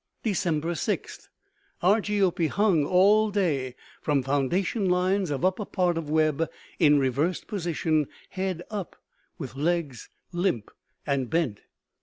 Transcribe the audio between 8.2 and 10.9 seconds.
[head up], with legs limp